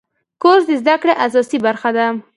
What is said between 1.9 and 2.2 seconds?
ده.